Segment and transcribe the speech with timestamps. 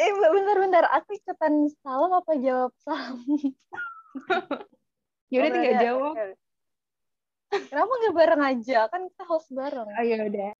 [0.00, 0.84] Eh, bentar-bentar.
[0.96, 3.20] Aku ikutan salam apa jawab salam?
[5.32, 6.14] ya udah Oh, tinggal jawab.
[7.50, 8.78] Kenapa nggak bareng aja?
[8.88, 9.88] Kan kita host bareng.
[9.92, 10.50] Oh ya udah.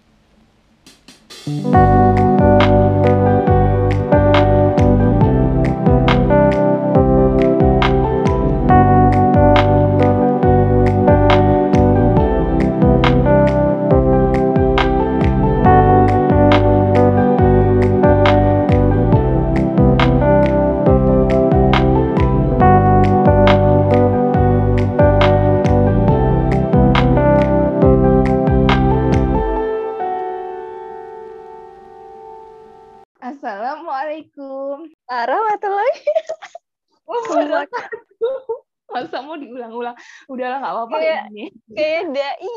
[41.28, 41.54] Kayak-.
[41.76, 42.56] Kayak dai.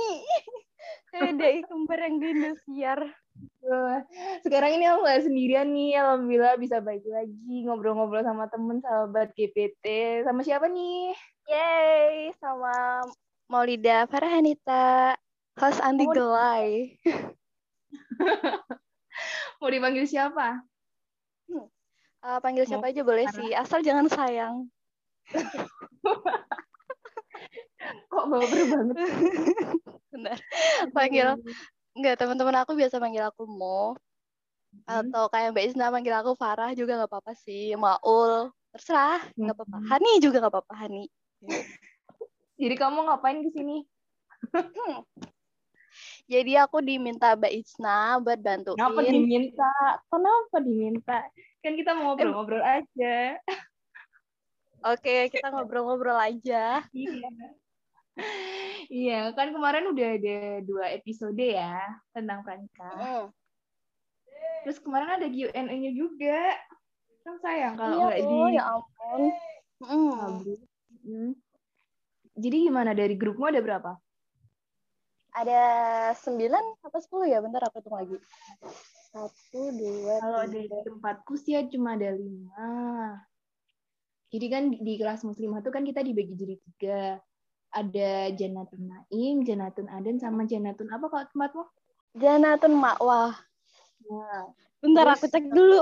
[1.12, 3.00] Kayak dai kembar yang di Indosiar.
[4.46, 6.00] Sekarang ini aku nggak sendirian nih.
[6.00, 9.86] Alhamdulillah bisa balik lagi ngobrol-ngobrol sama temen sahabat GPT.
[10.24, 11.12] Sama siapa nih?
[11.50, 13.04] Yeay, sama
[13.52, 15.18] Maulida Farhanita,
[15.60, 16.96] host Andi Gelai.
[19.60, 20.64] Mau dipanggil siapa?
[22.24, 24.72] Eh, panggil siapa aja boleh sih, asal jangan sayang.
[28.12, 28.96] Kok baper banget?
[30.14, 30.38] Benar.
[30.94, 31.28] Panggil
[31.94, 33.94] Enggak, teman-teman aku biasa manggil aku Mo.
[34.74, 35.06] Hmm.
[35.06, 37.78] Atau kayak Mbak Isna manggil aku Farah juga nggak apa-apa sih.
[37.78, 39.78] Maul, terserah, nggak apa-apa.
[39.78, 39.88] Hmm.
[39.94, 41.06] Hani juga nggak apa-apa, Hani.
[42.62, 43.86] Jadi kamu ngapain ke sini?
[46.26, 48.78] Jadi aku diminta Mbak Isna buat bantuin.
[48.82, 49.74] Kenapa diminta?
[50.10, 51.20] Kenapa diminta?
[51.62, 53.38] Kan kita mau ngobrol-ngobrol aja.
[54.84, 56.82] Oke, kita ngobrol-ngobrol aja.
[56.90, 57.30] Iya.
[58.94, 61.82] Iya, kan kemarin udah ada dua episode ya
[62.14, 62.94] tentang pranikah.
[62.94, 63.26] Hmm.
[64.64, 66.54] Terus kemarin ada Q&A-nya juga.
[67.24, 69.22] Kan sayang kalau Iya nggak di tuh, ya ampun.
[69.84, 71.32] Hmm.
[72.38, 73.98] Jadi gimana dari grupmu ada berapa?
[75.34, 75.62] Ada
[76.22, 77.42] sembilan atau sepuluh ya?
[77.42, 78.18] Bentar aku hitung lagi.
[79.14, 80.86] Satu, dua, Kalau di tiga.
[80.86, 82.70] tempatku sih ya cuma ada lima.
[84.34, 87.02] Jadi kan di, di kelas muslimah tuh kan kita dibagi jadi tiga.
[87.74, 91.64] Ada Janatun Naim, Janatun Aden, sama Janatun apa kalau tempatmu?
[92.14, 93.34] Janatun Makwah.
[94.06, 94.46] Nah,
[94.78, 95.80] Bentar Terus- aku cek dulu.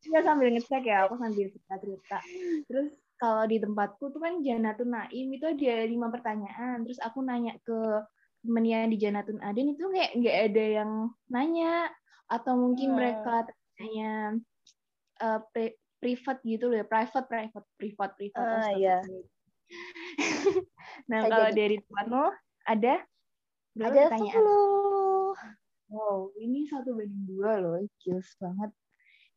[0.00, 2.18] Kita sambil ngecek ya, aku sambil cerita-cerita.
[2.64, 6.82] Terus kalau di tempatku tuh kan Janatun Naim itu ada lima pertanyaan.
[6.82, 7.78] Terus aku nanya ke
[8.42, 10.90] temen yang di Janatun Aden itu kayak nggak ada yang
[11.28, 11.90] nanya.
[12.26, 12.98] Atau mungkin Hmm.
[12.98, 13.44] mereka
[13.76, 14.38] tanya
[15.18, 18.42] eh, pri- privat gitu loh ya, private, private, privat, privat.
[18.42, 18.74] Ah, Astaga.
[18.74, 18.96] iya.
[21.10, 21.56] nah, kalau jadi.
[21.56, 22.24] dari tempatmu
[22.68, 22.94] ada
[23.72, 24.34] berapa Ada pertanyaan?
[24.36, 25.32] sepuluh.
[25.92, 28.72] Wow, ini satu banding dua loh, kills banget.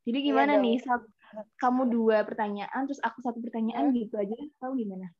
[0.07, 0.63] Jadi Iya gimana dong.
[0.63, 1.11] nih, sat-
[1.59, 3.97] kamu dua pertanyaan, terus aku satu pertanyaan Hmm.
[3.97, 5.11] gitu aja, tahu gimana?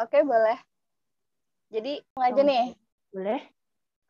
[0.00, 0.58] Oke, boleh.
[1.70, 2.66] Jadi, langsung aja nih.
[3.14, 3.40] Boleh?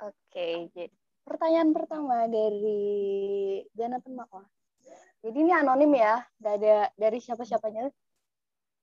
[0.00, 0.96] Oke, jadi
[1.28, 4.48] pertanyaan pertama dari Janatun Makwah.
[5.20, 7.92] Jadi ini anonim ya, gak ada dari siapa-siapanya.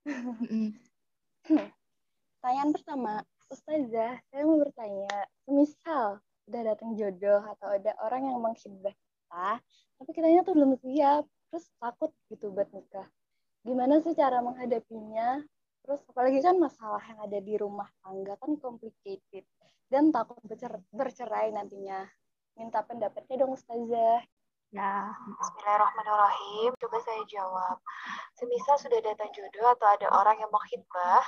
[1.48, 3.14] Pertanyaan pertama,
[3.48, 6.20] Ustazah, saya mau bertanya, semisal
[6.52, 9.48] udah datang jodoh atau ada orang yang menghibah kita,
[9.96, 13.08] tapi kitanya tuh belum siap, terus takut gitu buat nikah.
[13.64, 15.40] Gimana sih cara menghadapinya?
[15.88, 19.48] Terus apalagi kan masalah yang ada di rumah tangga kan complicated
[19.88, 22.04] dan takut bercer- bercerai nantinya.
[22.60, 24.20] Minta pendapatnya dong Ustazah.
[24.76, 26.76] Ya, Bismillahirrahmanirrahim.
[26.76, 27.80] Coba saya jawab.
[28.36, 31.24] Semisal sudah datang jodoh atau ada orang yang mau khidbah,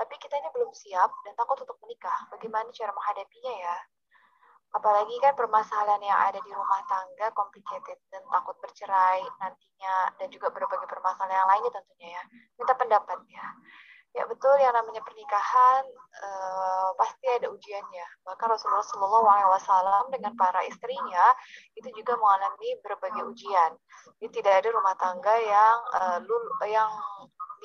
[0.00, 2.24] tapi kitanya belum siap dan takut untuk menikah.
[2.32, 3.76] Bagaimana cara menghadapinya ya?
[4.72, 10.48] Apalagi kan permasalahan yang ada di rumah tangga complicated dan takut bercerai nantinya dan juga
[10.48, 12.22] berbagai permasalahan yang lainnya tentunya ya.
[12.56, 13.44] Minta pendapat ya.
[14.10, 15.86] Ya betul yang namanya pernikahan
[16.18, 18.06] eh, pasti ada ujiannya.
[18.26, 21.30] Bahkan Rasulullah Wasallam dengan para istrinya
[21.78, 23.70] itu juga mengalami berbagai ujian.
[24.18, 26.90] Jadi tidak ada rumah tangga yang eh, lul- yang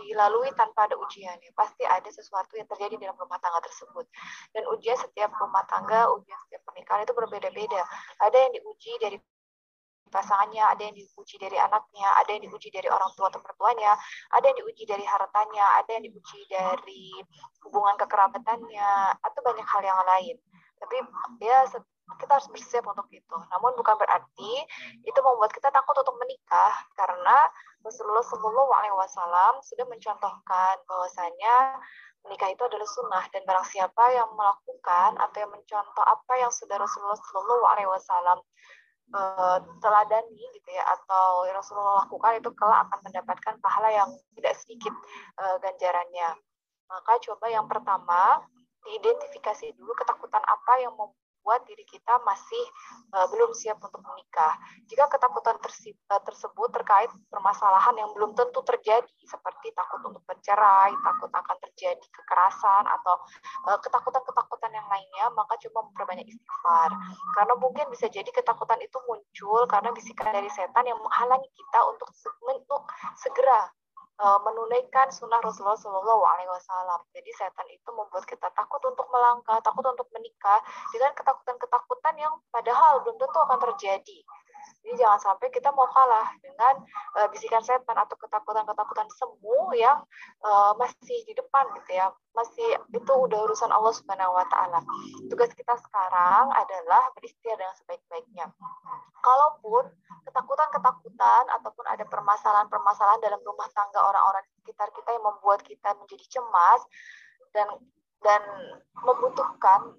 [0.06, 1.34] dilalui tanpa ada ujian.
[1.40, 1.52] Ya.
[1.58, 4.06] Pasti ada sesuatu yang terjadi dalam rumah tangga tersebut.
[4.54, 7.82] Dan ujian setiap rumah tangga, ujian setiap pernikahan itu berbeda-beda.
[8.22, 9.18] Ada yang diuji dari
[10.12, 13.98] pasangannya, ada yang diuji dari anaknya, ada yang diuji dari orang tua atau mertuanya,
[14.34, 17.18] ada yang diuji dari hartanya, ada yang diuji dari
[17.66, 20.36] hubungan kekerabatannya, atau banyak hal yang lain.
[20.80, 20.96] Tapi
[21.42, 21.66] ya
[22.22, 23.38] kita harus bersiap untuk itu.
[23.50, 24.54] Namun bukan berarti
[25.02, 27.50] itu membuat kita takut untuk menikah karena
[27.82, 31.82] Rasulullah Shallallahu Alaihi Wasallam sudah mencontohkan bahwasanya
[32.26, 36.78] menikah itu adalah sunnah dan barang siapa yang melakukan atau yang mencontoh apa yang sudah
[36.78, 38.40] Rasulullah Shallallahu Alaihi Wasallam
[39.14, 44.94] uh, teladani gitu ya atau Rasulullah lakukan itu kelak akan mendapatkan pahala yang tidak sedikit
[45.38, 46.30] uh, ganjarannya.
[46.90, 48.42] Maka coba yang pertama
[48.86, 50.94] diidentifikasi dulu ketakutan apa yang
[51.46, 52.64] membuat diri kita masih
[53.14, 54.58] uh, belum siap untuk menikah.
[54.90, 61.30] Jika ketakutan uh, tersebut terkait permasalahan yang belum tentu terjadi, seperti takut untuk bercerai, takut
[61.30, 63.22] akan terjadi kekerasan, atau
[63.70, 66.90] uh, ketakutan-ketakutan yang lainnya, maka coba memperbanyak istighfar.
[67.38, 72.10] Karena mungkin bisa jadi ketakutan itu muncul karena bisikan dari setan yang menghalangi kita untuk,
[72.42, 72.90] untuk
[73.22, 73.70] segera
[74.20, 77.02] uh, menunaikan sunnah Rasulullah Shallallahu Alaihi Wasallam.
[77.12, 80.60] Jadi setan itu membuat kita takut untuk melangkah, takut untuk menikah
[80.92, 84.20] dengan ketakutan-ketakutan yang padahal belum tentu akan terjadi.
[84.86, 86.78] Jadi jangan sampai kita mau kalah dengan
[87.18, 89.98] uh, bisikan setan atau ketakutan-ketakutan semu yang
[90.46, 92.14] uh, masih di depan gitu ya.
[92.38, 94.86] Masih itu udah urusan Allah Subhanahu wa taala.
[95.26, 98.46] Tugas kita sekarang adalah beristighfar dengan sebaik-baiknya.
[99.26, 99.90] Kalaupun
[100.30, 106.82] ketakutan-ketakutan ataupun ada permasalahan-permasalahan dalam rumah tangga orang-orang sekitar kita yang membuat kita menjadi cemas
[107.58, 107.68] dan
[108.22, 108.42] dan
[109.02, 109.98] membutuhkan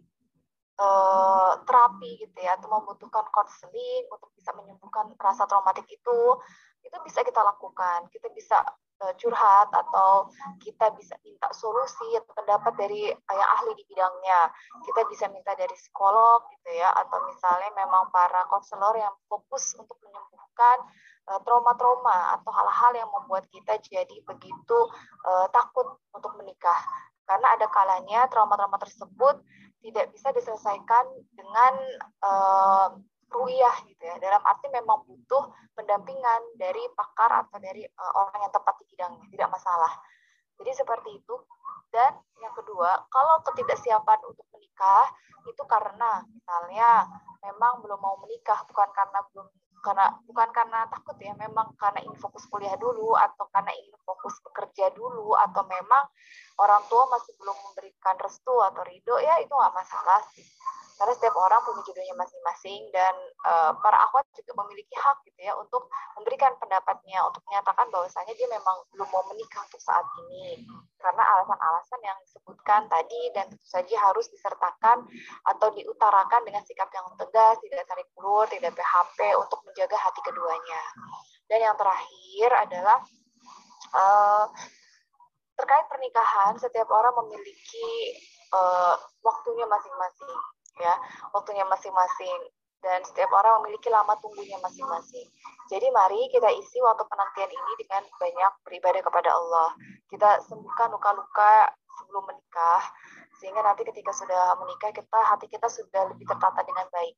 [0.76, 6.18] uh, terapi gitu ya atau membutuhkan konseling untuk bisa menyembuhkan rasa traumatik itu
[6.86, 8.06] itu bisa kita lakukan.
[8.14, 8.62] Kita bisa
[9.02, 10.30] uh, curhat atau
[10.62, 14.52] kita bisa minta solusi atau pendapat dari yang ahli di bidangnya.
[14.86, 19.98] Kita bisa minta dari psikolog gitu ya atau misalnya memang para konselor yang fokus untuk
[20.06, 20.78] menyembuhkan
[21.26, 24.78] eh, trauma-trauma atau hal-hal yang membuat kita jadi begitu
[25.26, 26.78] uh, takut untuk menikah.
[27.26, 29.42] Karena ada kalanya trauma-trauma tersebut
[29.86, 31.74] tidak bisa diselesaikan dengan
[32.26, 32.88] uh,
[33.30, 34.18] ruiyah gitu ya.
[34.18, 35.46] Dalam arti memang butuh
[35.78, 39.92] pendampingan dari pakar atau dari uh, orang yang tepat di bidangnya, tidak masalah.
[40.58, 41.34] Jadi seperti itu.
[41.94, 45.06] Dan yang kedua, kalau ketidaksiapan untuk menikah
[45.46, 47.06] itu karena misalnya
[47.46, 49.46] memang belum mau menikah, bukan karena belum
[49.86, 54.34] karena bukan karena takut ya, memang karena ingin fokus kuliah dulu atau karena ingin fokus
[54.42, 56.10] bekerja dulu atau memang
[56.58, 60.42] orang tua masih belum memberikan restu atau ridho ya itu nggak masalah sih
[60.96, 63.12] karena setiap orang punya jodohnya masing-masing dan
[63.44, 68.48] uh, para akhwat juga memiliki hak gitu ya untuk memberikan pendapatnya untuk menyatakan bahwasanya dia
[68.48, 70.64] memang belum mau menikah untuk saat ini.
[70.96, 75.04] Karena alasan-alasan yang disebutkan tadi dan tentu saja harus disertakan
[75.44, 80.80] atau diutarakan dengan sikap yang tegas tidak tarik ulur tidak PHP untuk menjaga hati keduanya.
[81.44, 82.98] Dan yang terakhir adalah
[83.92, 84.48] uh,
[85.60, 88.16] terkait pernikahan setiap orang memiliki
[88.56, 90.94] uh, waktunya masing-masing ya
[91.32, 92.40] waktunya masing-masing
[92.84, 95.26] dan setiap orang memiliki lama tunggunya masing-masing.
[95.66, 99.74] Jadi mari kita isi waktu penantian ini dengan banyak beribadah kepada Allah.
[100.06, 102.82] Kita sembuhkan luka-luka sebelum menikah
[103.42, 107.16] sehingga nanti ketika sudah menikah kita hati kita sudah lebih tertata dengan baik.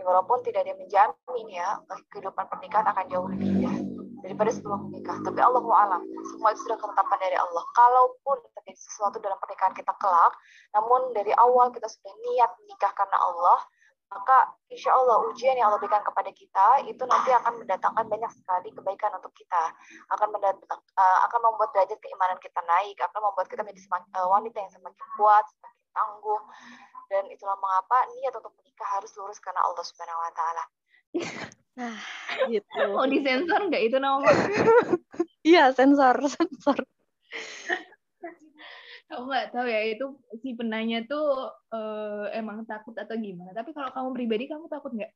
[0.00, 1.68] Ya, walaupun tidak ada yang menjamin ya
[2.10, 5.20] kehidupan pernikahan akan jauh lebih indah daripada sebelum menikah.
[5.20, 7.64] Tapi Allah alam, semua itu sudah ketetapan dari Allah.
[7.76, 10.32] Kalaupun terjadi sesuatu dalam pernikahan kita kelak,
[10.72, 13.60] namun dari awal kita sudah niat menikah karena Allah,
[14.08, 18.68] maka insya Allah ujian yang Allah berikan kepada kita itu nanti akan mendatangkan banyak sekali
[18.70, 19.62] kebaikan untuk kita,
[20.14, 24.28] akan mendatang, uh, akan membuat derajat keimanan kita naik, akan membuat kita menjadi semakin, uh,
[24.30, 26.42] wanita yang semakin kuat, semakin tangguh,
[27.10, 30.64] dan itulah mengapa niat untuk menikah harus lurus karena Allah Subhanahu Wa Taala.
[31.74, 31.98] Nah,
[32.48, 32.80] gitu.
[32.96, 34.26] Mau disensor nggak itu nama?
[35.44, 36.80] Iya, sensor, sensor.
[39.12, 43.52] Aku nggak tahu ya itu si penanya tuh uh, emang takut atau gimana.
[43.52, 45.12] Tapi kalau kamu pribadi kamu takut nggak?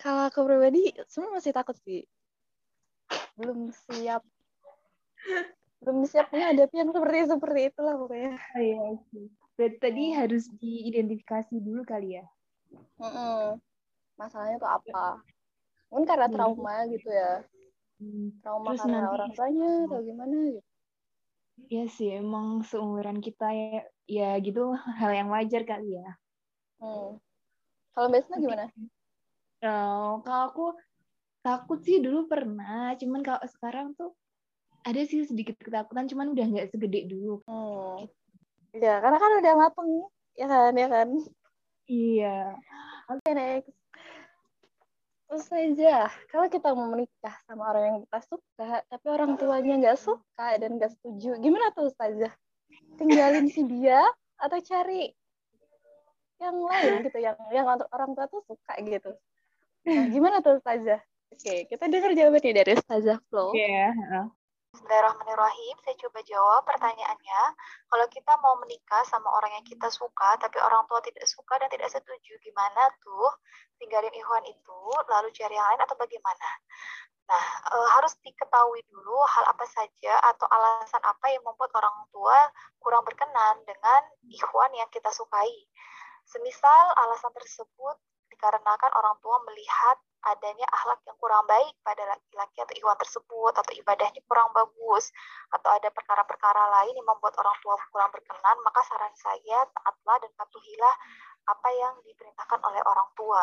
[0.00, 2.08] Kalau aku pribadi sebenarnya masih takut sih.
[3.36, 4.24] Belum siap.
[5.84, 8.32] Belum siap menghadapi yang seperti seperti itulah pokoknya.
[8.56, 9.28] Oh, iya sih.
[9.60, 12.24] Berarti tadi harus diidentifikasi dulu kali ya.
[12.96, 13.44] Mm -mm.
[14.20, 15.22] Masalahnya tuh apa?
[15.92, 16.34] mungkin karena hmm.
[16.34, 17.32] trauma gitu ya
[18.00, 18.40] hmm.
[18.40, 20.62] trauma Terus karena nanti, orang tuanya atau gimana gitu
[21.68, 26.10] Iya sih, emang seumuran kita ya, ya gitu hal yang wajar kali ya.
[26.80, 27.20] Hmm.
[27.92, 28.64] Kalau biasanya gimana?
[29.62, 30.66] Oh, kalau aku
[31.44, 34.16] takut sih dulu pernah, cuman kalau sekarang tuh
[34.82, 37.44] ada sih sedikit ketakutan, cuman udah nggak segede dulu.
[37.44, 38.08] Hmm.
[38.72, 39.90] Ya, karena kan udah mateng,
[40.34, 41.08] ya kan, ya kan?
[41.84, 42.36] Iya.
[43.12, 43.81] Oke, okay, next
[45.32, 46.12] terus aja.
[46.28, 50.76] Kalau kita mau menikah sama orang yang kita suka tapi orang tuanya nggak suka dan
[50.76, 52.28] nggak setuju gimana tuh saja
[53.00, 54.04] tinggalin si dia
[54.36, 55.08] atau cari
[56.36, 59.16] yang lain gitu yang yang orang tua tuh suka gitu.
[59.88, 61.00] Nah, gimana tuh saja
[61.32, 63.56] oke kita dengar jawabannya dari Ustazah Flo.
[63.56, 64.28] Yeah.
[64.72, 65.76] Bismillahirrahmanirrahim.
[65.84, 67.42] Saya coba jawab pertanyaannya.
[67.92, 71.68] Kalau kita mau menikah sama orang yang kita suka, tapi orang tua tidak suka dan
[71.68, 73.36] tidak setuju, gimana tuh?
[73.76, 74.80] Tinggalin Ikhwan itu,
[75.12, 76.48] lalu cari yang lain atau bagaimana?
[77.28, 82.48] Nah, e, harus diketahui dulu hal apa saja atau alasan apa yang membuat orang tua
[82.80, 85.68] kurang berkenan dengan Ikhwan yang kita sukai.
[86.24, 88.00] Semisal alasan tersebut
[88.32, 93.72] dikarenakan orang tua melihat adanya akhlak yang kurang baik pada laki-laki atau ikhwan tersebut atau
[93.74, 95.10] ibadahnya kurang bagus
[95.50, 100.30] atau ada perkara-perkara lain yang membuat orang tua kurang berkenan maka saran saya taatlah dan
[100.38, 100.94] patuhilah
[101.42, 103.42] apa yang diperintahkan oleh orang tua.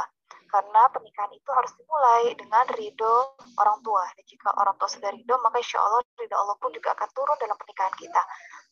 [0.50, 4.01] Karena pernikahan itu harus dimulai dengan ridho orang tua.
[4.17, 7.38] Dan jika orang tua sudah ridho maka insya Allah ridho Allah pun juga akan turun
[7.38, 8.21] dalam pernikahan kita.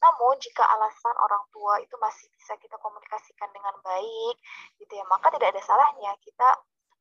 [0.02, 4.36] Namun jika alasan orang tua itu masih bisa kita komunikasikan dengan baik
[4.78, 6.48] gitu ya maka tidak ada salahnya kita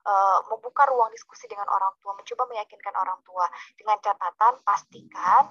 [0.06, 5.42] uh, membuka ruang diskusi dengan orang tua, mencoba meyakinkan orang tua dengan catatan pastikan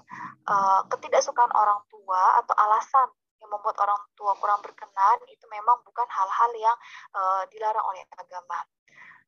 [0.48, 3.12] uh, ketidaksukaan orang tua atau alasan
[3.44, 6.78] yang membuat orang tua kurang berkenan itu memang bukan hal-hal yang
[7.14, 8.64] uh, dilarang oleh agama.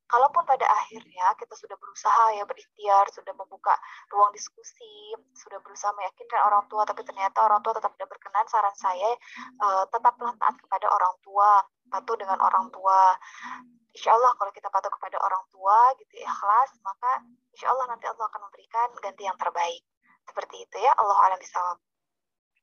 [0.08, 3.76] Kalaupun pada akhirnya kita sudah berusaha ya berikhtiar, sudah membuka
[4.08, 8.76] ruang diskusi, sudah berusaha meyakinkan orang tua, tapi ternyata orang tua tetap tidak berkenan, saran
[8.80, 9.12] saya
[9.60, 11.50] uh, tetaplah taat kepada orang tua,
[11.92, 13.14] patuh dengan orang tua.
[13.92, 18.30] Insya Allah kalau kita patuh kepada orang tua gitu ikhlas maka insya Allah nanti Allah
[18.30, 19.82] akan memberikan ganti yang terbaik.
[20.28, 21.82] Seperti itu ya Allah alam bisawab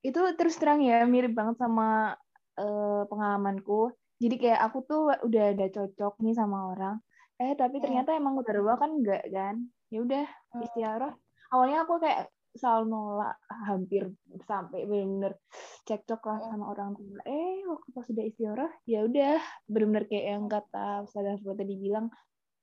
[0.04, 2.12] itu terus terang ya mirip banget sama
[2.60, 3.96] uh, pengalamanku.
[4.20, 7.00] Jadi kayak aku tuh udah ada cocok nih sama orang
[7.42, 7.84] eh tapi hmm.
[7.84, 9.56] ternyata emang udah dua kan enggak kan
[9.90, 10.64] ya udah hmm.
[10.66, 11.12] istiarah
[11.50, 13.34] awalnya aku kayak selalu nolak
[13.66, 14.14] hampir
[14.46, 15.34] sampai benar-benar
[15.90, 16.46] cekcok lah iya.
[16.54, 21.42] sama orang tua eh waktu pas sudah istiarah ya udah benar-benar kayak yang kata Ustazah
[21.42, 22.14] tadi bilang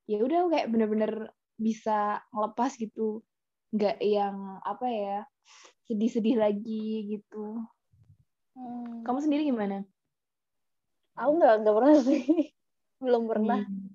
[0.07, 3.19] ya udah kayak benar-benar bisa ngelepas gitu
[3.75, 5.17] nggak yang apa ya
[5.91, 7.59] sedih-sedih lagi gitu
[8.55, 9.03] hmm.
[9.03, 9.83] kamu sendiri gimana
[11.19, 12.23] aku nggak nggak pernah sih
[13.03, 13.90] belum pernah hmm.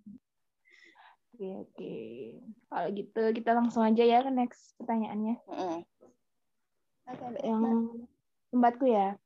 [1.36, 1.96] Oke, oke.
[2.72, 5.36] Kalau gitu kita langsung aja ya ke next pertanyaannya.
[5.44, 5.80] Mm.
[7.12, 7.92] Okay, yang
[8.48, 9.20] tempatku ya.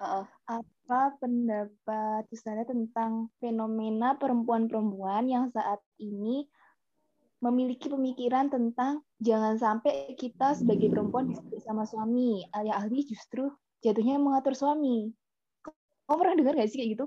[0.00, 6.48] Uh, apa pendapat Ustazah tentang fenomena perempuan-perempuan yang saat ini
[7.44, 13.52] memiliki pemikiran tentang jangan sampai kita sebagai perempuan sama suami, alih-alih justru
[13.84, 15.12] jatuhnya mengatur suami.
[16.08, 17.06] Kamu pernah dengar gak sih kayak gitu?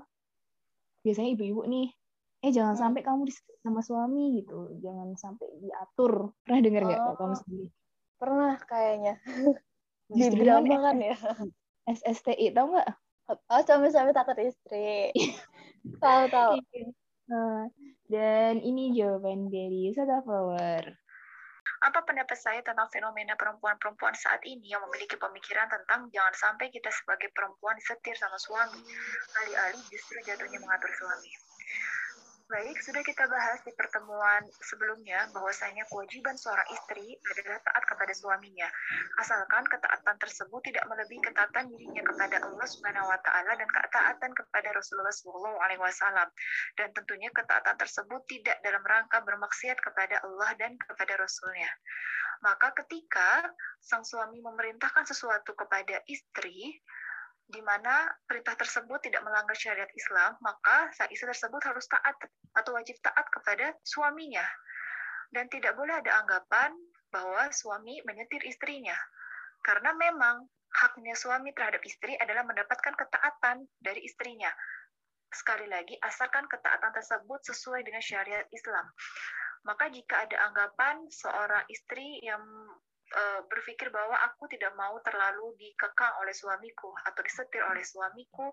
[1.02, 1.90] Biasanya ibu-ibu nih,
[2.46, 2.82] eh jangan hmm.
[2.86, 3.22] sampai kamu
[3.66, 4.78] sama suami gitu.
[4.78, 6.30] Jangan sampai diatur.
[6.46, 7.66] Pernah dengar nggak oh, kamu sendiri?
[8.16, 9.14] Pernah kayaknya.
[10.06, 11.16] Di drama kan ya?
[11.90, 12.90] SSTI tau nggak?
[13.26, 15.10] Oh suami-suami takut istri.
[16.02, 16.58] Tahu tahu.
[17.26, 17.66] Nah,
[18.06, 20.94] dan ini jawaban dari Sada Flower
[21.84, 26.88] apa pendapat saya tentang fenomena perempuan-perempuan saat ini yang memiliki pemikiran tentang jangan sampai kita
[26.88, 28.80] sebagai perempuan disetir sama suami,
[29.44, 31.30] alih-alih justru jatuhnya mengatur suami.
[32.46, 38.70] Baik, sudah kita bahas di pertemuan sebelumnya bahwasanya kewajiban seorang istri adalah taat kepada suaminya,
[39.18, 44.68] asalkan ketaatan tersebut tidak melebihi ketaatan dirinya kepada Allah Subhanahu wa taala dan ketaatan kepada
[44.78, 46.30] Rasulullah Shallallahu alaihi wasallam.
[46.78, 51.70] Dan tentunya ketaatan tersebut tidak dalam rangka bermaksiat kepada Allah dan kepada Rasulnya.
[52.46, 53.42] Maka ketika
[53.82, 56.78] sang suami memerintahkan sesuatu kepada istri,
[57.46, 62.18] di mana perintah tersebut tidak melanggar syariat Islam, maka sang istri tersebut harus taat
[62.58, 64.42] atau wajib taat kepada suaminya.
[65.30, 66.74] Dan tidak boleh ada anggapan
[67.10, 68.94] bahwa suami menyetir istrinya.
[69.62, 74.50] Karena memang haknya suami terhadap istri adalah mendapatkan ketaatan dari istrinya.
[75.30, 78.86] Sekali lagi, asalkan ketaatan tersebut sesuai dengan syariat Islam.
[79.66, 82.42] Maka jika ada anggapan seorang istri yang
[83.14, 88.50] uh, berpikir bahwa aku tidak mau terlalu dikekang oleh suamiku atau disetir oleh suamiku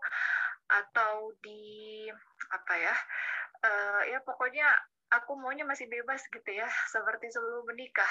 [0.70, 2.08] atau di
[2.54, 2.96] apa ya
[3.64, 4.68] uh, ya pokoknya
[5.14, 8.10] aku maunya masih bebas gitu ya seperti sebelum menikah.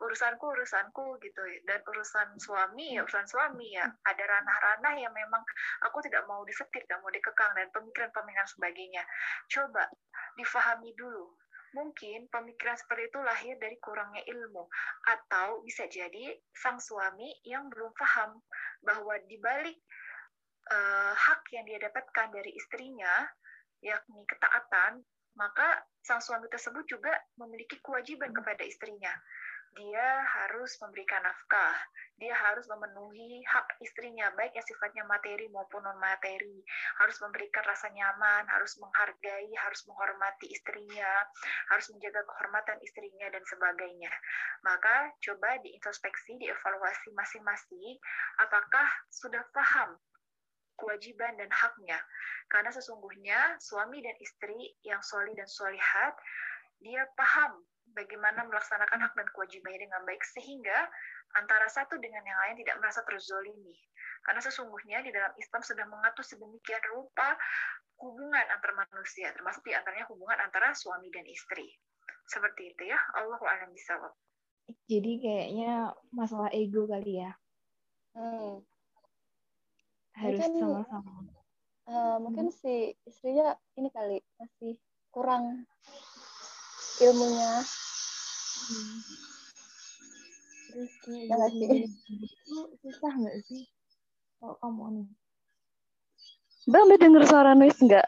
[0.00, 3.84] Urusanku urusanku gitu dan urusan suami ya urusan suami ya.
[3.84, 5.44] Ada ranah-ranah yang memang
[5.84, 9.04] aku tidak mau disetir tidak mau dikekang dan pemikiran-pemikiran sebagainya.
[9.52, 9.84] Coba
[10.40, 11.36] difahami dulu
[11.78, 14.66] Mungkin pemikiran seperti itu lahir dari kurangnya ilmu,
[15.06, 18.42] atau bisa jadi sang suami yang belum paham
[18.82, 19.78] bahwa di balik
[20.74, 23.30] uh, hak yang dia dapatkan dari istrinya,
[23.78, 25.06] yakni ketaatan,
[25.38, 29.14] maka sang suami tersebut juga memiliki kewajiban kepada istrinya.
[29.76, 31.76] Dia harus memberikan nafkah,
[32.16, 36.64] dia harus memenuhi hak istrinya, baik yang sifatnya materi maupun non-materi,
[36.98, 41.12] harus memberikan rasa nyaman, harus menghargai, harus menghormati istrinya,
[41.70, 44.12] harus menjaga kehormatan istrinya, dan sebagainya.
[44.64, 47.98] Maka coba diintrospeksi, dievaluasi masing-masing,
[48.40, 49.98] apakah sudah paham
[50.78, 51.98] kewajiban dan haknya.
[52.46, 56.14] Karena sesungguhnya suami dan istri yang soli dan solihat,
[56.78, 57.66] dia paham
[57.98, 60.86] bagaimana melaksanakan hak dan kewajibannya dengan baik sehingga
[61.34, 63.74] antara satu dengan yang lain tidak merasa terzolimi.
[64.22, 67.34] Karena sesungguhnya di dalam Islam sudah mengatur sedemikian rupa
[67.98, 71.66] hubungan antar manusia, termasuk di antaranya hubungan antara suami dan istri.
[72.30, 74.14] Seperti itu ya, Allah alam bisawab.
[74.86, 77.32] Jadi kayaknya masalah ego kali ya.
[78.14, 78.62] Hmm.
[80.14, 81.12] Harus Mungkin- sama-sama.
[81.88, 84.76] Eh, mungkin si istrinya ini kali masih
[85.08, 85.64] kurang
[87.00, 87.64] ilmunya.
[90.68, 91.68] Terus kayak Ya nggak sih?
[92.18, 93.62] itu susah nggak sih?
[94.38, 95.06] Kalau kamu nih.
[96.68, 98.06] Bang, udah denger suara noise nggak?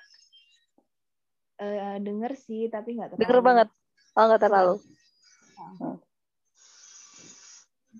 [1.60, 3.22] Eh, denger sih, tapi nggak terlalu.
[3.24, 3.68] Denger banget.
[4.16, 4.74] Oh, nggak terlalu.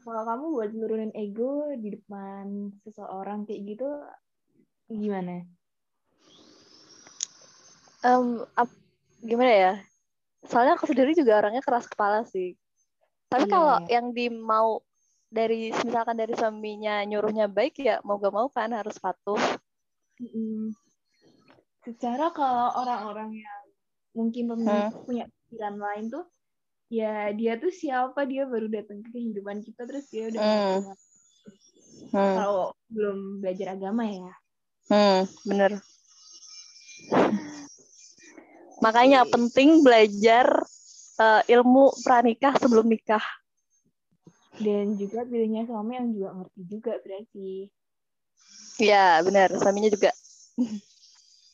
[0.01, 3.89] Kalau kamu buat nurunin ego di depan seseorang kayak gitu,
[4.89, 5.45] gimana?
[8.01, 8.81] Em, ap-
[9.21, 9.73] gimana ya?
[10.47, 12.57] Soalnya aku sendiri juga orangnya keras kepala sih.
[13.31, 14.01] Tapi Iya, kalau iya.
[14.01, 14.81] yang di mau
[15.31, 19.39] dari misalkan dari suaminya nyuruhnya baik ya mau gak mau kan harus patuh.
[20.19, 20.75] Mm-mm.
[21.87, 23.61] Secara kalau orang-orang yang
[24.13, 26.27] mungkin pemilik punya pikiran lain tuh,
[26.91, 30.51] ya dia tuh siapa dia baru datang ke kehidupan kita terus dia udah Hmm.
[30.51, 31.09] ngatur-ngatur.
[32.11, 34.35] Hmm, kalau belum belajar agama ya.
[34.91, 35.73] hmm, bener.
[38.81, 40.65] Makanya penting belajar
[41.21, 43.23] eh, ilmu pranikah sebelum nikah.
[44.61, 47.51] Dan juga pilihnya suami yang juga ngerti juga berarti.
[48.81, 49.49] Iya, benar.
[49.57, 50.11] Suaminya juga.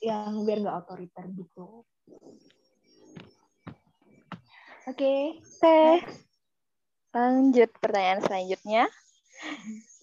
[0.03, 1.87] Yang biar nggak otoriter gitu.
[4.87, 5.99] Oke, Oke.
[7.11, 8.87] Lanjut pertanyaan selanjutnya.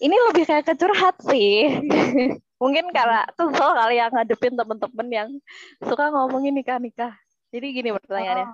[0.04, 1.80] Ini lebih kayak kecurhat sih.
[2.62, 5.30] Mungkin karena kesel kali yang ngadepin temen-temen yang
[5.84, 7.16] suka ngomongin nikah-nikah.
[7.52, 8.48] Jadi gini pertanyaannya.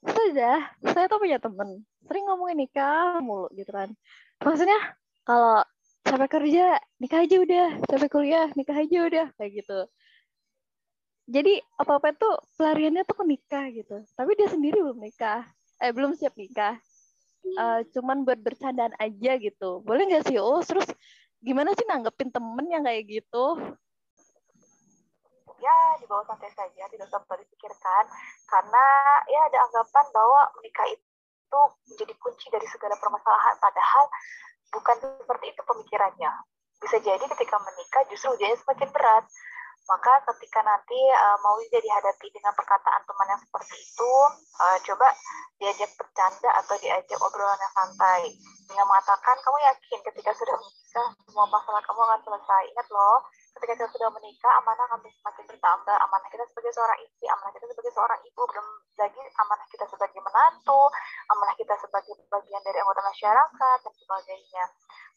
[0.00, 1.84] Sudah, saya tuh punya temen.
[2.08, 3.92] Sering ngomongin nikah mulu gitu kan.
[4.40, 4.78] Maksudnya
[5.28, 5.60] kalau
[6.06, 7.68] capek kerja, nikah aja udah.
[7.84, 9.26] Capek kuliah, nikah aja udah.
[9.36, 9.80] Kayak gitu.
[11.30, 14.02] Jadi apa-apa tuh pelariannya tuh ke nikah gitu.
[14.16, 15.44] Tapi dia sendiri belum nikah.
[15.78, 16.80] Eh, belum siap nikah.
[17.40, 19.80] Eh, cuman buat bercandaan aja gitu.
[19.82, 20.36] Boleh nggak sih?
[20.36, 20.86] Oh, terus
[21.40, 23.58] gimana sih nanggepin temen yang kayak gitu?
[25.60, 28.04] ya dibawa santai saja tidak usah dipikirkan
[28.48, 28.84] karena
[29.28, 31.60] ya ada anggapan bahwa menikah itu
[31.92, 34.04] menjadi kunci dari segala permasalahan padahal
[34.72, 36.32] bukan seperti itu pemikirannya
[36.80, 39.24] bisa jadi ketika menikah justru ujiannya semakin berat
[39.88, 44.12] maka ketika nanti uh, mau dihadapi dengan perkataan teman yang seperti itu
[44.60, 45.08] uh, coba
[45.60, 48.32] diajak bercanda atau diajak obrolan yang santai.
[48.70, 52.62] Dengan mengatakan kamu yakin ketika sudah menikah semua masalah kamu akan selesai?
[52.70, 53.18] Ingat loh
[53.56, 55.96] ketika kita sudah menikah amanah akan semakin bertambah.
[55.96, 58.42] Amanah kita sebagai seorang istri amanah kita sebagai seorang ibu.
[58.46, 58.66] Belum
[58.98, 60.80] lagi amanah kita sebagai menantu
[61.30, 64.64] amanah kita sebagai bagian dari anggota masyarakat dan sebagainya.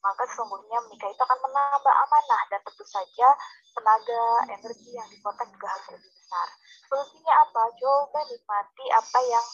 [0.04, 3.28] Maka sesungguhnya menikah itu akan menambah amanah dan tentu saja
[3.72, 6.48] tenaga energi yang dipotek juga harus lebih besar
[6.94, 7.74] solusinya apa?
[7.82, 9.46] Coba nikmati apa yang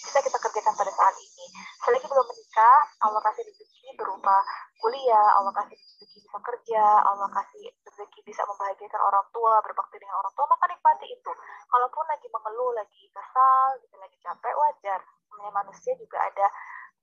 [0.00, 1.46] bisa kita kerjakan pada saat ini.
[1.84, 4.32] Selagi belum menikah Allah kasih rezeki berupa
[4.80, 10.16] kuliah Allah kasih rezeki bisa kerja Allah kasih rezeki bisa membahagiakan orang tua berbakti dengan
[10.24, 11.32] orang tua maka nikmati itu.
[11.68, 15.00] Kalaupun lagi mengeluh lagi kesal gitu lagi capek wajar.
[15.36, 16.46] Namanya manusia juga ada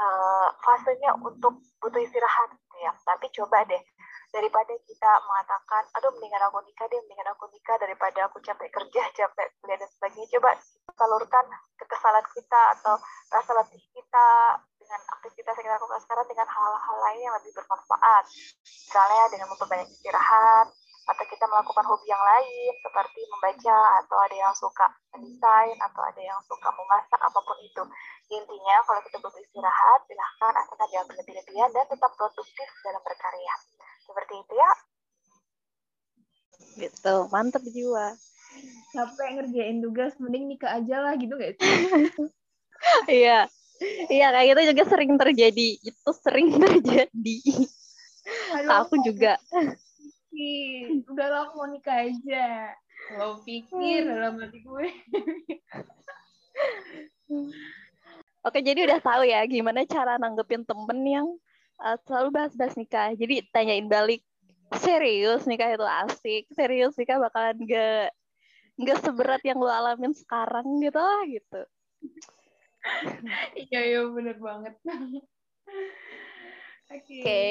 [0.02, 2.92] uh, fasenya untuk butuh istirahat gitu ya.
[3.06, 3.82] Tapi coba deh
[4.32, 9.02] daripada kita mengatakan aduh mendingan aku nikah deh mendingan aku nikah daripada aku capek kerja
[9.20, 10.28] capek kuliah dan sebagainya.
[10.38, 10.52] Coba
[10.98, 11.46] salurkan
[11.78, 12.96] kekesalan kita atau
[13.30, 14.30] rasa letih kita
[14.82, 18.24] dengan aktivitas yang kita lakukan sekarang dengan hal-hal lain yang lebih bermanfaat.
[18.63, 20.68] Misalnya dengan memperbanyak istirahat
[21.08, 26.20] atau kita melakukan hobi yang lain seperti membaca atau ada yang suka mendesain atau ada
[26.20, 27.84] yang suka memasak apa pun itu.
[28.28, 33.56] Intinya kalau kita butuh istirahat silahkan asalkan jangan berlebih-lebihan dan tetap produktif dalam berkarya
[34.08, 34.72] seperti itu ya
[36.78, 38.13] Gitu, mantep jiwa.
[38.93, 41.65] capek ngerjain tugas, mending nikah aja lah gitu gak sih?
[43.10, 43.50] Iya.
[44.10, 45.70] Iya, kayak gitu juga sering terjadi.
[45.82, 47.38] Itu sering terjadi.
[48.54, 49.41] Aduh, Aku juga.
[50.34, 52.74] Ih, udah lah mau nikah aja.
[53.17, 54.88] Lo pikir dalam hati gue.
[58.46, 61.28] Oke, jadi udah tahu ya gimana cara nanggepin temen yang
[61.82, 63.13] uh, selalu bahas-bahas nikah.
[63.13, 64.22] Jadi tanyain balik,
[64.82, 68.12] serius nikah itu asik, serius nikah bakalan gak
[68.78, 71.62] nggak seberat yang lo alamin sekarang gitu lah gitu.
[73.58, 74.80] Iya, iya bener banget.
[76.88, 77.20] Oke.
[77.20, 77.44] Oke,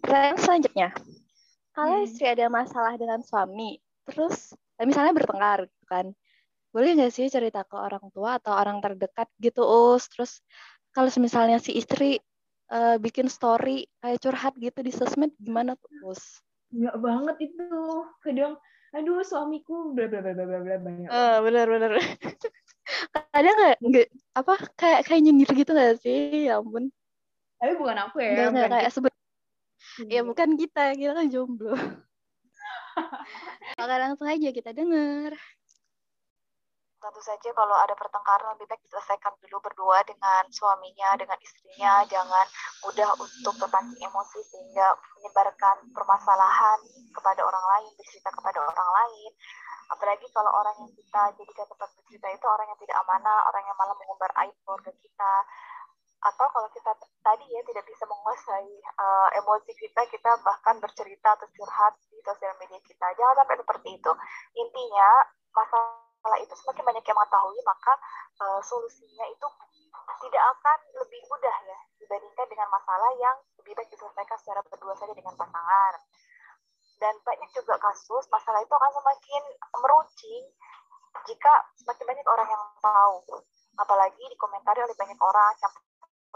[0.00, 0.88] pertanyaan selanjutnya.
[1.76, 2.06] Kalau Hmm.
[2.08, 3.76] istri ada masalah dengan suami,
[4.08, 6.06] terus eh, misalnya bertengkar gitu kan,
[6.72, 10.08] boleh nggak sih cerita ke orang tua atau orang terdekat gitu, Us?
[10.08, 10.40] Terus
[10.94, 12.16] kalau misalnya si istri
[12.72, 16.40] eh, bikin story kayak curhat gitu di sosmed, gimana tuh, Us?
[16.72, 17.64] Enggak banget itu.
[18.20, 21.08] Kadang aduh suamiku bla bla bla bla bla banyak.
[21.08, 21.92] Eh, bener-bener.
[23.32, 26.48] Kadang nggak nggak apa kayak kayak nyindir gitu nggak sih?
[26.48, 26.92] Ya ampun.
[27.58, 28.32] Tapi bukan aku ya.
[28.32, 29.12] Nggak nggak bukan kayak sebut.
[29.12, 29.16] gitu.
[30.08, 31.74] Ya bukan kita, kita kan jomblo.
[33.78, 35.32] Oke, langsung aja kita denger.
[36.98, 42.02] Tentu saja kalau ada pertengkaran lebih baik diselesaikan dulu berdua dengan suaminya, dengan istrinya.
[42.10, 42.46] Jangan
[42.82, 46.78] mudah untuk terpancing emosi sehingga menyebarkan permasalahan
[47.14, 49.30] kepada orang lain, bercerita kepada orang lain.
[49.94, 53.76] Apalagi kalau orang yang kita jadikan tempat bercerita itu orang yang tidak amanah, orang yang
[53.78, 55.34] malah mengumbar aib keluarga kita.
[56.18, 61.46] Atau kalau kita tadi ya tidak bisa menguasai uh, emosi kita, kita bahkan bercerita atau
[61.54, 63.06] curhat di sosial media kita.
[63.14, 64.12] Jangan sampai seperti itu.
[64.58, 65.10] Intinya,
[65.54, 66.07] masalah
[66.42, 67.92] itu semakin banyak yang mengetahui, maka
[68.42, 69.46] uh, solusinya itu
[70.24, 75.14] tidak akan lebih mudah ya dibandingkan dengan masalah yang lebih baik diselesaikan secara berdua saja
[75.14, 75.94] dengan pasangan.
[76.98, 79.42] Dan banyak juga kasus masalah itu akan semakin
[79.78, 80.44] meruncing
[81.30, 83.18] jika semakin banyak orang yang tahu.
[83.78, 85.74] Apalagi dikomentari oleh banyak orang yang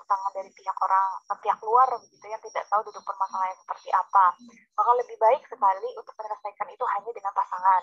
[0.07, 4.37] tangan dari pihak orang eh, pihak luar begitu yang tidak tahu duduk permasalahan seperti apa.
[4.79, 7.83] Maka lebih baik sekali untuk menyelesaikan itu hanya dengan pasangan.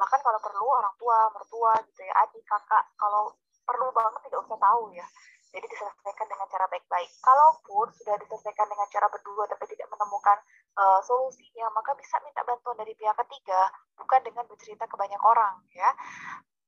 [0.00, 3.36] Bahkan kalau perlu orang tua, mertua gitu ya, adik, kakak, kalau
[3.68, 5.04] perlu banget tidak usah tahu ya.
[5.50, 7.10] Jadi diselesaikan dengan cara baik-baik.
[7.20, 10.38] Kalaupun sudah diselesaikan dengan cara berdua tapi tidak menemukan
[10.78, 13.66] uh, solusinya, maka bisa minta bantuan dari pihak ketiga,
[13.98, 15.90] bukan dengan bercerita ke banyak orang ya.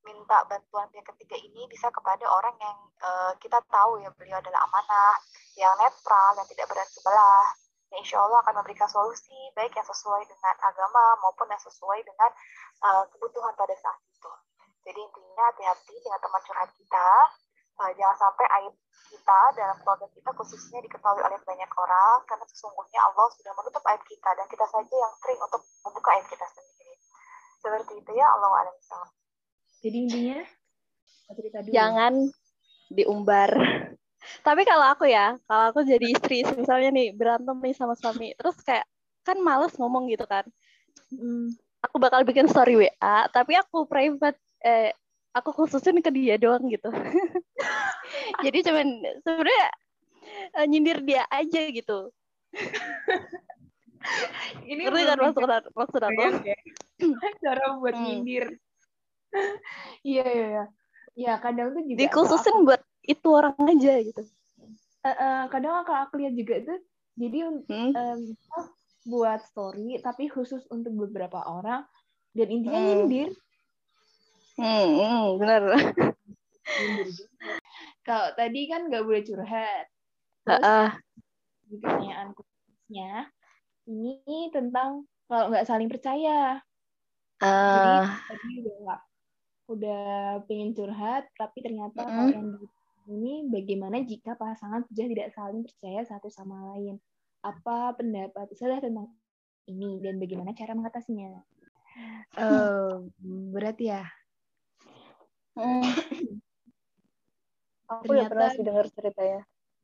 [0.03, 4.67] Minta bantuan pihak ketiga ini bisa kepada orang yang uh, kita tahu ya beliau adalah
[4.67, 5.15] amanah,
[5.55, 7.62] yang netral, yang tidak berat sebelah.
[7.93, 12.31] Ya, insya Allah akan memberikan solusi baik yang sesuai dengan agama maupun yang sesuai dengan
[12.81, 14.33] uh, kebutuhan pada saat itu.
[14.89, 17.09] Jadi intinya hati-hati dengan teman curhat kita,
[17.81, 18.75] Uh, jangan sampai aib
[19.09, 24.03] kita dalam keluarga kita khususnya diketahui oleh banyak orang karena sesungguhnya Allah sudah menutup aib
[24.05, 26.95] kita dan kita saja yang sering untuk membuka aib kita sendiri.
[27.65, 28.77] Seperti itu ya Allah alam
[29.81, 30.39] Jadi intinya
[31.33, 31.73] cerita dulu.
[31.73, 32.13] Jangan
[32.93, 33.51] diumbar.
[34.43, 38.59] Tapi kalau aku ya, kalau aku jadi istri, misalnya nih berantem nih sama suami, terus
[38.63, 38.87] kayak
[39.23, 40.47] kan males ngomong gitu kan.
[41.13, 41.55] Hmm.
[41.83, 44.95] Aku bakal bikin story WA, tapi aku private, eh,
[45.35, 46.91] aku khususin ke dia doang gitu.
[48.45, 48.87] jadi cuman
[49.23, 49.67] sebenarnya
[50.59, 52.11] eh, nyindir dia aja gitu.
[54.67, 56.23] Ini Ngerti kan maksud, maksud aku?
[56.43, 56.57] Ya.
[57.45, 58.05] Cara buat Hmm.
[58.07, 58.47] nyindir.
[60.03, 60.65] Iya, iya, iya.
[61.13, 64.23] Ya, kadang tuh juga Dikhususin buat itu orang aja gitu.
[65.03, 66.75] Eh, eh, kadang kalau aku lihat juga itu
[67.19, 67.39] jadi
[67.69, 67.91] Hmm.
[67.99, 68.21] em,
[69.03, 71.83] buat story tapi khusus untuk beberapa orang
[72.39, 72.87] dan intinya Hmm.
[72.87, 73.31] nyindir.
[74.57, 75.75] Hmm, hmm, juga.
[78.07, 79.85] Kalau tadi kan nggak boleh curhat.
[80.47, 80.93] Terus
[81.81, 83.13] pertanyaan khususnya
[83.89, 84.91] ini tentang
[85.29, 86.61] kalau nggak saling percaya.
[87.73, 88.97] Jadi Ah, tadi udah
[89.73, 90.03] udah
[90.47, 92.15] pengen curhat tapi ternyata Mm-mm.
[92.15, 92.49] kalau yang
[93.07, 96.99] ini bagaimana jika pasangan sudah tidak saling percaya satu sama lain
[97.41, 99.11] apa pendapat saya tentang
[99.65, 101.43] ini dan bagaimana cara mengatasinya
[102.33, 102.97] Eh,
[103.53, 104.03] berat ya
[105.55, 105.85] hmm.
[107.87, 109.41] Aku pernah Ternyata- sih dengar ceritanya.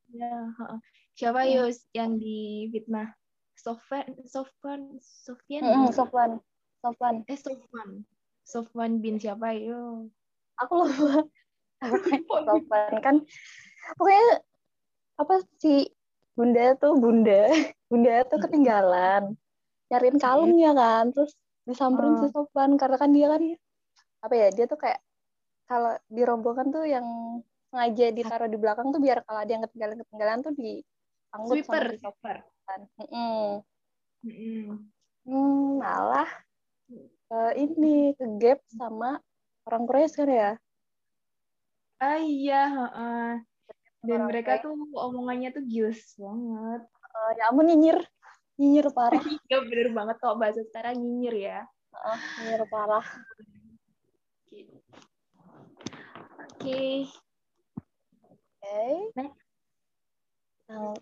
[0.09, 0.79] ya heeh.
[1.13, 1.53] siapa Hmm.
[1.53, 2.39] Yus yang di
[2.71, 3.13] fitnah
[3.55, 6.41] Sofan Sofan Sofian Hmm, Sofwan.
[6.79, 7.27] Sofwan.
[7.27, 7.91] eh Sofwan
[8.41, 10.09] Sofwan bin siapa yo
[10.57, 11.29] Aku lupa.
[12.47, 13.17] Sofwan kan.
[13.97, 14.43] Pokoknya
[15.19, 15.91] apa sih
[16.35, 17.49] bunda tuh bunda.
[17.89, 19.33] Bunda tuh ketinggalan.
[19.89, 21.09] Nyariin kalungnya kan.
[21.17, 21.33] Terus
[21.65, 22.21] disamperin Oh.
[22.21, 22.77] si Sofwan.
[22.77, 23.43] Karena kan dia kan
[24.19, 25.01] apa ya dia tuh kayak
[25.65, 27.07] kalau di rombongan tuh yang
[27.69, 31.93] sengaja ditaruh di belakang tuh biar kalau ada yang ketinggalan ketinggalan tuh diangkut sweeper sama
[31.93, 32.81] si sweeper Sofwan.
[33.01, 33.45] Mm-mm.
[34.25, 34.65] Mm-mm.
[35.29, 36.29] Hmm, malah
[37.29, 39.21] eh, ini ke gap sama
[39.69, 40.51] orang Korea kan ya.
[41.99, 43.31] Ah iya, heeh.
[44.07, 46.83] Dan Orang mereka tuh omongannya tuh gils banget.
[46.87, 47.99] Eh, ya ampun nyinyir,
[48.55, 49.19] nyinyir parah,
[49.51, 51.61] Iya bener banget kalau bahasa sekarang nyinyir ya.
[51.91, 53.07] Eh, nyinyir parah.
[54.47, 54.61] Oke.
[56.39, 56.83] Oke.
[59.19, 59.43] Next.
[60.69, 60.95] Nah,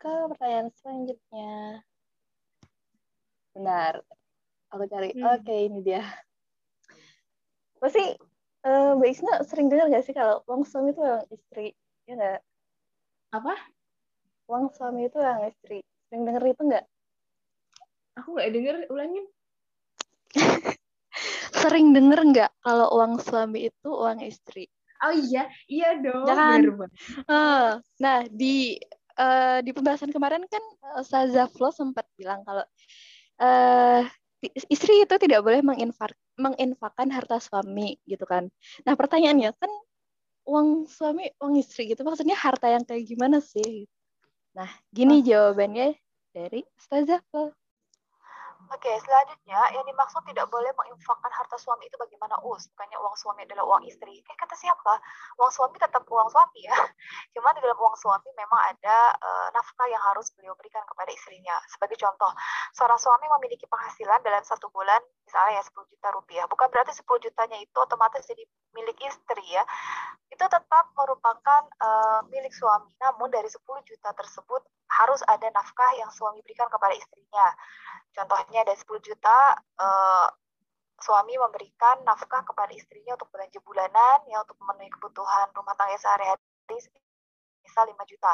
[0.00, 1.52] ke pertanyaan selanjutnya.
[3.54, 3.94] Benar.
[4.74, 5.14] Aku cari.
[5.14, 5.38] Hmm.
[5.38, 6.02] Oke, ini dia.
[7.78, 8.02] Pasti
[8.68, 11.72] eh Mbak Isna sering dengar gak sih kalau uang suami itu uang istri?
[12.04, 12.40] Ya nggak?
[13.32, 13.54] Apa?
[14.48, 15.80] Uang suami itu uang istri.
[16.08, 16.84] Sering denger itu nggak?
[18.20, 19.24] Aku nggak denger ulangin.
[21.60, 24.68] Sering denger nggak kalau uang suami itu uang istri?
[24.98, 26.26] Oh iya, iya dong.
[26.26, 26.58] Jangan.
[26.60, 26.92] bener banget.
[27.24, 27.68] Eh,
[28.02, 28.76] nah, di
[29.14, 30.64] eh, di pembahasan kemarin kan
[30.98, 32.66] Ustazah Flo sempat bilang kalau
[33.38, 34.27] eh ti-
[34.70, 38.46] istri itu tidak boleh menginfak menginfakkan harta suami gitu kan.
[38.86, 39.70] Nah, pertanyaannya kan
[40.48, 43.84] uang suami uang istri gitu maksudnya harta yang kayak gimana sih?
[44.54, 45.98] Nah, gini jawabannya
[46.32, 47.20] dari Ustazah.
[48.68, 52.68] Oke, selanjutnya yang dimaksud tidak boleh menginfakkan harta suami itu bagaimana us?
[52.68, 54.20] Bukannya uang suami adalah uang istri.
[54.20, 55.00] Eh, kata siapa?
[55.40, 56.76] Uang suami tetap uang suami ya.
[57.32, 61.56] Cuma di dalam uang suami memang ada eh, nafkah yang harus beliau berikan kepada istrinya.
[61.64, 62.28] Sebagai contoh,
[62.76, 66.44] seorang suami memiliki penghasilan dalam satu bulan misalnya ya 10 juta rupiah.
[66.48, 68.40] Bukan berarti 10 jutanya itu otomatis jadi
[68.72, 69.60] milik istri ya.
[70.32, 72.88] Itu tetap merupakan eh, milik suami.
[72.96, 77.52] Namun dari 10 juta tersebut harus ada nafkah yang suami berikan kepada istrinya.
[78.16, 80.28] Contohnya dari 10 juta eh,
[80.98, 86.40] suami memberikan nafkah kepada istrinya untuk belanja bulanan ya untuk memenuhi kebutuhan rumah tangga sehari-hari
[87.62, 88.32] misal 5 juta.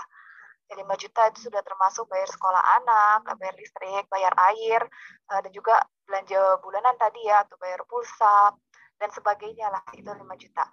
[0.64, 4.80] Ya, 5 juta itu sudah termasuk bayar sekolah anak, bayar listrik, bayar air,
[5.28, 5.76] eh, dan juga
[6.08, 8.56] belanja bulanan tadi ya, atau bayar pulsa,
[8.96, 10.64] dan sebagainya lah, itu 5 juta.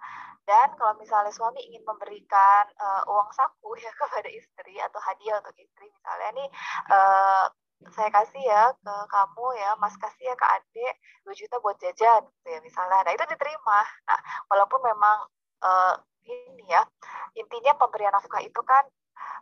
[0.42, 5.56] Dan kalau misalnya suami ingin memberikan eh, uang saku ya kepada istri atau hadiah untuk
[5.60, 6.48] istri, misalnya nih
[6.90, 7.46] eh,
[7.90, 10.94] saya kasih ya ke kamu ya, Mas kasih ya ke adik
[11.26, 13.02] 2 juta buat jajan gitu ya misalnya.
[13.06, 13.80] Nah, itu diterima.
[14.08, 14.18] Nah,
[14.50, 15.18] walaupun memang
[15.62, 15.94] eh,
[16.30, 16.82] ini ya,
[17.34, 18.86] intinya pemberian nafkah itu kan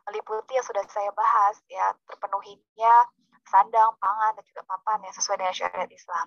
[0.08, 2.94] meliputi yang sudah saya bahas ya, terpenuhinya
[3.50, 6.26] sandang, pangan, dan juga papan ya sesuai dengan syariat Islam.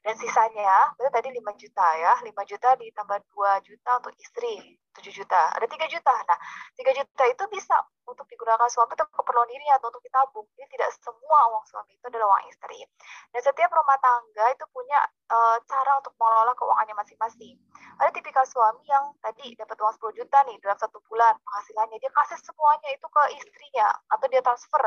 [0.00, 5.08] Dan sisanya, itu tadi 5 juta ya, 5 juta ditambah 2 juta untuk istri, 7
[5.12, 5.40] juta.
[5.56, 6.12] Ada 3 juta.
[6.12, 6.38] Nah,
[6.76, 7.76] 3 juta itu bisa
[8.06, 10.46] untuk digunakan suami untuk keperluan dirinya atau untuk ditabung.
[10.58, 12.78] Jadi tidak semua uang suami itu adalah uang istri.
[13.32, 15.00] Dan setiap rumah tangga itu punya
[15.30, 17.56] eh, cara untuk mengelola keuangannya masing-masing.
[18.02, 22.10] Ada tipikal suami yang tadi dapat uang 10 juta nih dalam satu bulan penghasilannya, dia
[22.12, 24.82] kasih semuanya itu ke istrinya atau dia transfer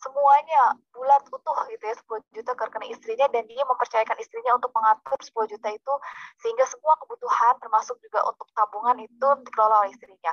[0.00, 4.70] semuanya bulat utuh gitu ya 10 juta ke rekening istrinya dan dia mempercayakan istrinya untuk
[4.76, 5.94] mengatur 10 juta itu
[6.40, 10.32] sehingga semua kebutuhan termasuk juga untuk tabungan itu dikelola oleh istrinya.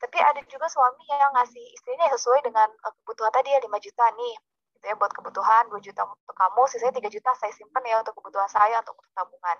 [0.00, 4.04] Tapi ada juga suami yang ngasih istrinya sesuai dengan eh, kebutuhan tadi ya 5 juta
[4.16, 4.34] nih
[4.80, 8.16] gitu ya buat kebutuhan 2 juta untuk kamu, sisanya 3 juta saya simpan ya untuk
[8.16, 9.56] kebutuhan saya untuk, tabungan.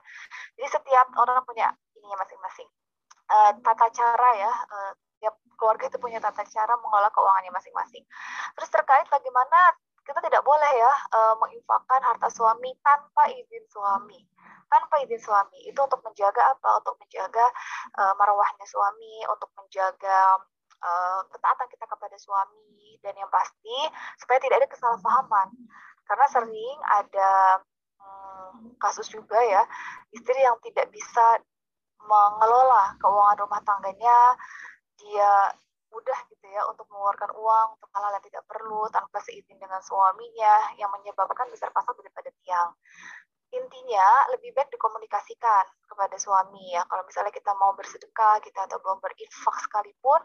[0.57, 1.69] Jadi setiap orang punya
[2.01, 2.69] ininya masing-masing.
[3.31, 8.05] Eh, tata cara ya, eh, tiap keluarga itu punya tata cara mengelola keuangannya masing-masing.
[8.57, 14.21] Terus terkait bagaimana kita tidak boleh ya eh, menginfakkan harta suami tanpa izin suami.
[14.71, 16.81] Tanpa izin suami itu untuk menjaga apa?
[16.83, 17.47] Untuk menjaga
[17.99, 20.41] eh, marwahnya suami, untuk menjaga
[20.81, 23.79] eh, ketaatan kita kepada suami dan yang pasti
[24.19, 25.49] supaya tidak ada kesalahpahaman.
[26.09, 27.31] Karena sering ada
[28.01, 29.63] hmm, kasus juga ya
[30.11, 31.39] istri yang tidak bisa
[32.01, 34.19] mengelola keuangan rumah tangganya
[34.97, 35.53] dia
[35.91, 40.75] mudah gitu ya untuk mengeluarkan uang untuk hal-hal yang tidak perlu tanpa seizin dengan suaminya
[40.79, 42.71] yang menyebabkan besar pasak daripada tiang.
[43.51, 46.87] Intinya lebih baik dikomunikasikan kepada suami ya.
[46.87, 50.23] Kalau misalnya kita mau bersedekah kita atau mau berinfak sekalipun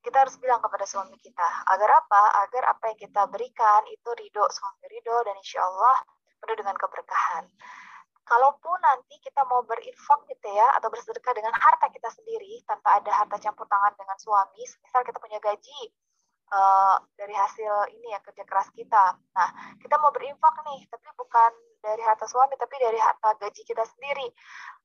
[0.00, 2.48] kita harus bilang kepada suami kita agar apa?
[2.48, 5.96] Agar apa yang kita berikan itu ridho suami ridho dan insya Allah
[6.40, 7.44] penuh dengan keberkahan
[8.28, 13.08] kalaupun nanti kita mau berinfak gitu ya atau bersedekah dengan harta kita sendiri tanpa ada
[13.08, 15.80] harta campur tangan dengan suami, misal kita punya gaji
[16.52, 19.16] uh, dari hasil ini ya kerja keras kita.
[19.16, 19.48] Nah,
[19.80, 24.28] kita mau berinfak nih, tapi bukan dari harta suami, tapi dari harta gaji kita sendiri.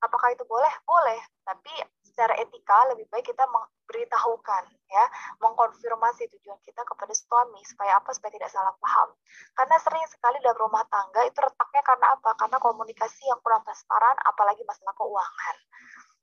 [0.00, 0.72] Apakah itu boleh?
[0.88, 1.72] Boleh, tapi
[2.14, 5.04] secara etika lebih baik kita memberitahukan ya,
[5.42, 8.14] mengkonfirmasi tujuan kita kepada suami supaya apa?
[8.14, 9.10] Supaya tidak salah paham.
[9.58, 12.30] Karena sering sekali dalam rumah tangga itu retaknya karena apa?
[12.38, 15.56] Karena komunikasi yang kurang transparan, apalagi masalah keuangan.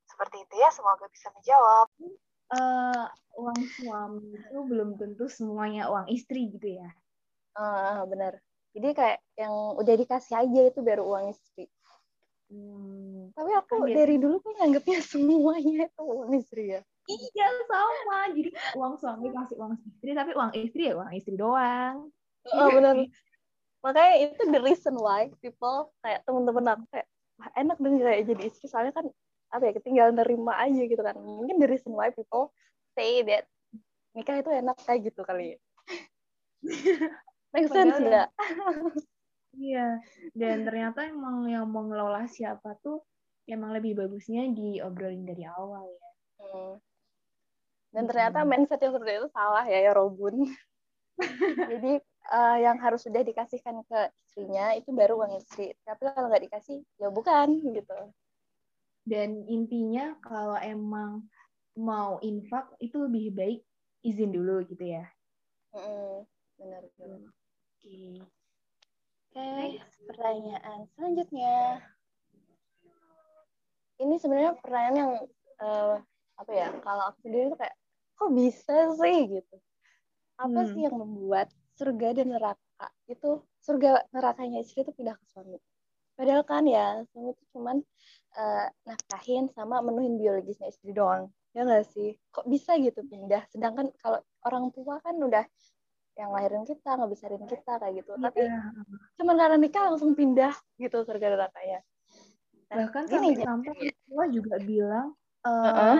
[0.08, 1.86] Seperti itu ya, semoga bisa menjawab.
[2.52, 3.04] Eh,
[3.36, 6.88] uang suami itu belum tentu semuanya uang istri gitu ya.
[7.52, 8.40] Ah, benar.
[8.72, 11.68] Jadi kayak yang udah dikasih aja itu baru uang istri.
[12.52, 13.32] Hmm.
[13.32, 16.80] Tapi aku Kan dari dulu kan nganggapnya semuanya itu uang istri ya.
[17.08, 18.18] Iya sama.
[18.36, 22.12] Jadi uang suami kasih uang istri, tapi uang istri ya uang istri doang.
[22.52, 23.08] Oh benar.
[23.80, 27.08] Makanya itu the reason why people kayak temen-temen aku kayak
[27.40, 29.08] wah enak dong kayak jadi istri soalnya kan
[29.48, 31.16] apa ya ketinggalan nerima aja gitu kan.
[31.16, 32.52] Mungkin the reason why people
[32.92, 33.48] say that
[34.12, 35.58] nikah itu enak kayak gitu kali ya
[37.56, 38.28] make sense nggak
[39.52, 40.00] Iya,
[40.32, 43.04] dan ternyata emang yang mau ngelola siapa tuh
[43.44, 46.10] emang lebih bagusnya diobrolin dari awal ya.
[46.42, 46.72] Hmm.
[47.92, 50.48] dan ternyata mindset yang seperti itu salah ya ya Robun
[51.70, 52.00] jadi
[52.32, 56.80] eh, yang harus sudah dikasihkan ke istrinya itu baru uang istri tapi kalau nggak dikasih
[56.96, 57.98] ya bukan gitu
[59.02, 61.26] Dan intinya kalau emang
[61.74, 63.60] mau infak itu lebih baik
[64.06, 65.02] izin dulu gitu ya.
[65.74, 66.22] Mm,
[66.54, 67.20] benar benar
[67.82, 68.22] Oke.
[69.32, 69.80] Oke,
[70.12, 71.80] pertanyaan selanjutnya.
[73.96, 75.12] Ini sebenarnya pertanyaan yang
[75.56, 75.96] eh,
[76.36, 76.68] apa ya?
[76.84, 77.76] Kalau aku sendiri tuh kayak
[78.12, 79.56] kok bisa sih gitu.
[80.36, 80.68] Apa Hmm.
[80.68, 81.48] sih yang membuat
[81.80, 85.56] surga dan neraka itu surga nerakanya istri itu pindah ke suami?
[86.12, 87.80] Padahal kan ya suami itu cuman
[88.36, 91.32] eh, nafkahin sama menuhin biologisnya istri doang.
[91.56, 92.20] Ya nggak sih?
[92.28, 93.48] Kok bisa gitu pindah?
[93.48, 95.48] Sedangkan kalau orang tua kan udah
[96.16, 98.12] yang lahirin kita, ngebesarin kita kayak gitu.
[98.20, 98.60] Tapi Iya.
[99.20, 101.80] cuman karena nikah langsung pindah gitu surga nerakanya.
[102.72, 105.12] Nah, Bahkan gini, sampai sampai tua juga bilang
[105.44, 105.96] Heeh.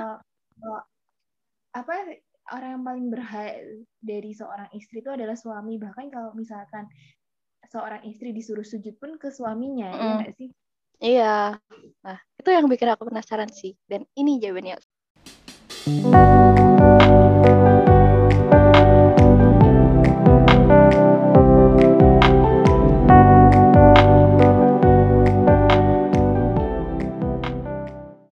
[0.57, 0.81] bahwa
[1.73, 1.93] apa
[2.53, 3.53] orang yang paling berhak
[4.01, 5.81] dari seorang istri itu adalah suami.
[5.81, 6.89] Bahkan kalau misalkan
[7.69, 10.17] seorang istri disuruh sujud pun ke suaminya, ya Mm.
[10.21, 10.49] nggak sih?
[11.03, 11.57] Iya.
[12.05, 13.75] Nah, itu yang bikin aku penasaran sih.
[13.89, 14.77] Dan ini jawabannya.